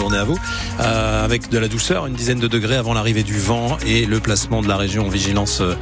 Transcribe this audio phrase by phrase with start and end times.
[0.00, 0.38] journée à vous.
[0.80, 4.18] Euh, avec de la douceur, une dizaine de degrés avant l'arrivée du vent et le
[4.18, 5.74] placement de la région en vigilance euh,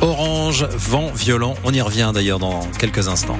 [0.00, 1.54] orange, vent violent.
[1.62, 3.38] On y revient d'ailleurs dans quelques instants.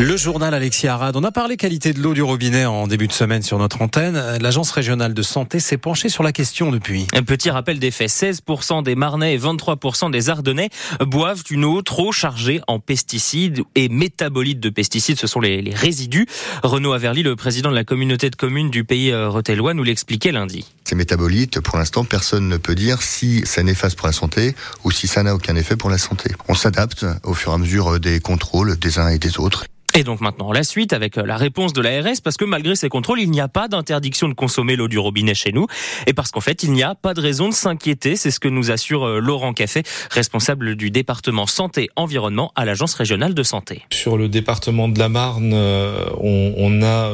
[0.00, 1.16] Le journal Alexis Arad.
[1.16, 4.22] On a parlé qualité de l'eau du robinet en début de semaine sur notre antenne.
[4.40, 7.08] L'agence régionale de santé s'est penchée sur la question depuis.
[7.14, 8.08] Un petit rappel des faits.
[8.08, 10.70] 16% des Marnais et 23% des Ardennais
[11.00, 15.18] boivent une eau trop chargée en pesticides et métabolites de pesticides.
[15.18, 16.26] Ce sont les, les résidus.
[16.62, 20.30] Renaud Averly, le président de la communauté de communes du pays euh, rotellois, nous l'expliquait
[20.30, 20.64] lundi.
[20.84, 24.92] Ces métabolites, pour l'instant, personne ne peut dire si ça néfaste pour la santé ou
[24.92, 26.30] si ça n'a aucun effet pour la santé.
[26.46, 29.66] On s'adapte au fur et à mesure des contrôles des uns et des autres.
[29.98, 32.88] Et donc maintenant la suite avec euh, la réponse de l'ARS parce que malgré ces
[32.88, 35.66] contrôles, il n'y a pas d'interdiction de consommer l'eau du robinet chez nous
[36.06, 38.46] et parce qu'en fait, il n'y a pas de raison de s'inquiéter, c'est ce que
[38.46, 43.82] nous assure euh, Laurent Café, responsable du département santé environnement à l'agence régionale de santé.
[43.92, 47.10] Sur le département de la Marne, euh, on, on a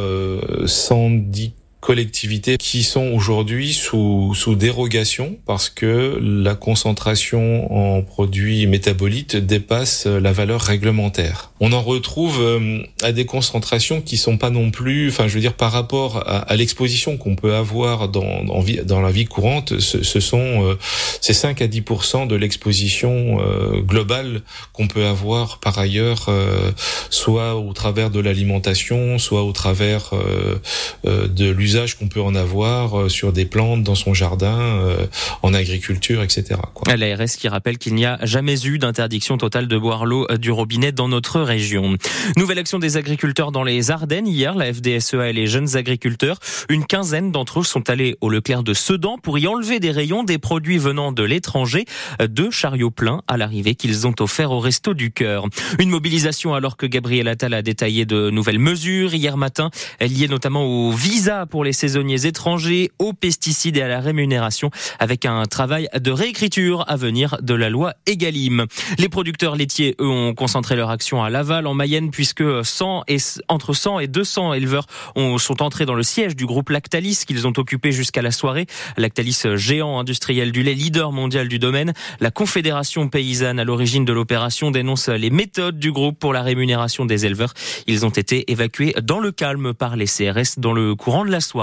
[0.66, 9.36] 110 collectivités qui sont aujourd'hui sous, sous dérogation parce que la concentration en produits métabolites
[9.36, 11.53] dépasse la valeur réglementaire.
[11.61, 15.41] On en retrouve euh, à des concentrations qui sont pas non plus, enfin je veux
[15.41, 19.78] dire par rapport à, à l'exposition qu'on peut avoir dans, dans, dans, la vie courante,
[19.78, 20.78] ce, ce sont euh,
[21.20, 21.83] c'est 5 à 10
[22.28, 24.41] de l'exposition euh, globale
[24.73, 26.70] qu'on peut avoir par ailleurs, euh,
[27.11, 32.98] soit au travers de l'alimentation, soit au travers euh, de l'usage qu'on peut en avoir
[32.98, 35.06] euh, sur des plantes dans son jardin, euh,
[35.42, 36.61] en agriculture, etc.
[36.86, 40.52] L'ARS qui rappelle qu'il n'y a jamais eu d'interdiction totale de boire l'eau euh, du
[40.52, 41.97] robinet dans notre région.
[42.36, 44.28] Nouvelle action des agriculteurs dans les Ardennes.
[44.28, 48.62] Hier, la FDSEA et les jeunes agriculteurs, une quinzaine d'entre eux sont allés au Leclerc
[48.62, 51.86] de Sedan pour y enlever des rayons des produits venant de l'étranger,
[52.28, 55.47] deux chariots pleins à l'arrivée qu'ils ont offert au Resto du Cœur.
[55.80, 60.64] Une mobilisation alors que Gabriel Attal a détaillé de nouvelles mesures hier matin, liées notamment
[60.64, 65.89] au visa pour les saisonniers étrangers, aux pesticides et à la rémunération, avec un travail
[65.98, 68.67] de réécriture à venir de la loi Egalim.
[68.98, 73.17] Les producteurs laitiers, eux, ont concentré leur action à Laval, en Mayenne, puisque 100 et,
[73.48, 74.86] entre 100 et 200 éleveurs
[75.17, 78.67] ont, sont entrés dans le siège du groupe Lactalis qu'ils ont occupé jusqu'à la soirée.
[78.97, 81.92] Lactalis, géant industriel du lait, leader mondial du domaine.
[82.20, 87.05] La Confédération paysanne à l'origine de l'opération dénonce les méthodes du groupe pour la rémunération
[87.05, 87.55] des éleveurs.
[87.86, 91.41] Ils ont été évacués dans le calme par les CRS dans le courant de la
[91.41, 91.54] soirée.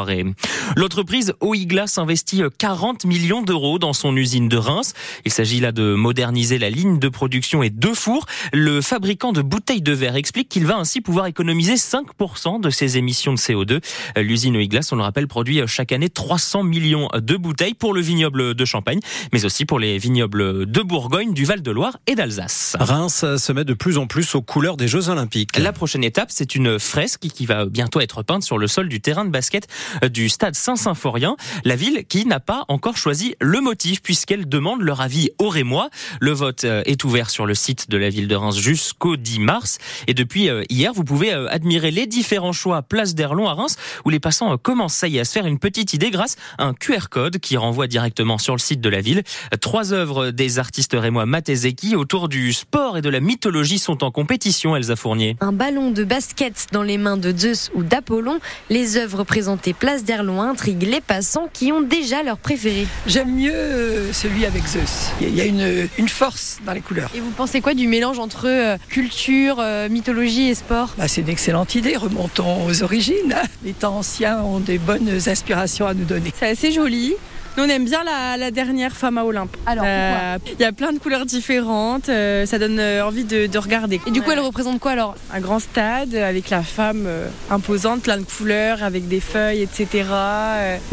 [0.76, 4.94] L'entreprise Oiglas investit 40 millions d'euros dans son usine de Reims.
[5.26, 8.26] Il s'agit là de moderniser la ligne de production et deux fours.
[8.54, 12.98] Le fabricant de bouteilles de verre explique qu'il va ainsi pouvoir économiser 5% de ses
[12.98, 13.82] émissions de CO2.
[14.18, 18.54] L'usine Oiglas, on le rappelle, produit chaque année 300 millions de bouteilles pour le vignoble
[18.54, 19.00] de Champagne,
[19.34, 22.78] mais aussi pour les vignobles de Bourgogne, du Val-de-Loire et d'Alsace.
[22.80, 25.58] Reims se met de plus en plus aux couleurs des Jeux Olympiques.
[25.58, 29.02] La prochaine étape, c'est une fresque qui va bientôt être peinte sur le sol du
[29.02, 29.68] terrain de basket
[30.12, 35.02] du stade Saint-Symphorien, la ville qui n'a pas encore choisi le motif puisqu'elle demande leur
[35.02, 35.90] avis au Rémois.
[36.20, 39.40] Le vote euh, est ouvert sur le site de la ville de Reims jusqu'au 10
[39.40, 39.78] mars
[40.08, 43.78] et depuis euh, hier, vous pouvez euh, admirer les différents choix place d'Erlon à Reims
[44.06, 46.74] où les passants commencent ça y à se faire une petite idée grâce à un
[46.74, 49.24] QR code qui renvoie directement sur le site de la ville.
[49.60, 54.12] Trois œuvres des artistes rémois Matezeki autour du sport et de la mythologie sont en
[54.12, 55.38] compétition, Elsa Fournier.
[55.42, 60.04] Un ballon de basket dans les mains de Zeus ou d'Apollon, les œuvres présentées Place
[60.04, 62.88] d'Erlon intrigue les passants qui ont déjà leur préféré.
[63.08, 65.12] J'aime mieux euh, celui avec Zeus.
[65.22, 67.10] Il y a une, une, force dans les couleurs.
[67.16, 70.94] Et vous pensez quoi du mélange entre euh, culture, euh, mythologie et sport?
[70.98, 71.96] Bah, C'est une excellente idée.
[71.96, 73.36] Remontons aux origines.
[73.64, 76.32] Les temps anciens ont des bonnes inspirations à nous donner.
[76.38, 77.16] C'est assez joli.
[77.58, 79.56] Nous, on aime bien la, la dernière femme à Olympe.
[79.66, 83.48] Alors, euh, Il y a plein de couleurs différentes, euh, ça donne euh, envie de,
[83.48, 84.00] de, regarder.
[84.08, 85.16] Et du coup, elle représente quoi alors?
[85.34, 90.06] Un grand stade avec la femme euh, imposante, plein de couleurs, avec des feuilles, etc.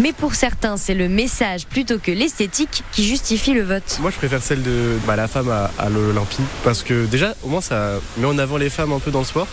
[0.00, 3.98] Mais pour certains, c'est le message plutôt que l'esthétique qui justifie le vote.
[4.00, 7.48] Moi, je préfère celle de bah, la femme à, à l'Olympie parce que déjà, au
[7.48, 9.46] moins, ça met en avant les femmes un peu dans le sport,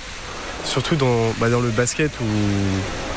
[0.64, 2.26] surtout dans, bah, dans le basket où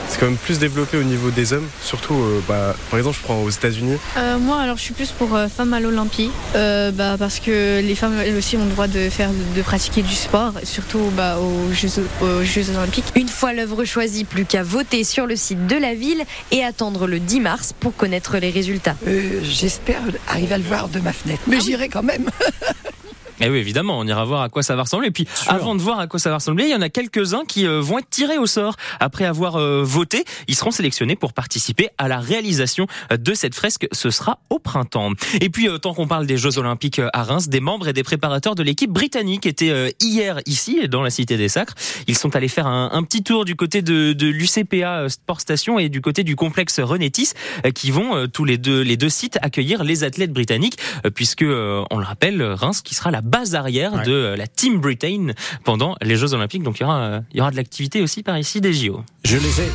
[0.09, 3.23] c'est quand même plus développé au niveau des hommes, surtout euh, bah, par exemple je
[3.23, 3.99] prends aux États-Unis.
[4.17, 7.81] Euh, moi alors je suis plus pour euh, femmes à l'Olympie euh, bah, parce que
[7.81, 11.39] les femmes elles aussi ont le droit de faire de pratiquer du sport, surtout bah,
[11.39, 11.89] aux, Jeux,
[12.23, 13.07] aux Jeux Olympiques.
[13.15, 17.07] Une fois l'œuvre choisie, plus qu'à voter sur le site de la ville et attendre
[17.07, 18.97] le 10 mars pour connaître les résultats.
[19.43, 21.91] J'espère arriver à le voir de ma fenêtre, mais ah j'irai oui.
[21.91, 22.29] quand même.
[23.41, 25.09] Et oui, évidemment, on ira voir à quoi ça va ressembler.
[25.09, 27.45] Et puis, avant de voir à quoi ça va ressembler, il y en a quelques-uns
[27.47, 30.25] qui euh, vont être tirés au sort après avoir euh, voté.
[30.49, 33.87] Ils seront sélectionnés pour participer à la réalisation euh, de cette fresque.
[33.93, 35.13] Ce sera au printemps.
[35.41, 38.55] Et puis, tant qu'on parle des Jeux Olympiques à Reims, des membres et des préparateurs
[38.55, 41.75] de l'équipe britannique étaient hier ici, dans la Cité des Sacres.
[42.07, 45.79] Ils sont allés faire un, un petit tour du côté de, de l'UCPA Sport Station
[45.79, 47.33] et du côté du complexe Renétis,
[47.75, 50.79] qui vont tous les deux les deux sites accueillir les athlètes britanniques,
[51.15, 55.29] puisque on le rappelle, Reims qui sera la base arrière de euh, la Team Britain
[55.65, 56.63] pendant les Jeux Olympiques.
[56.63, 59.03] Donc il y aura, euh, il y aura de l'activité aussi par ici des JO.
[59.25, 59.69] Je les ai.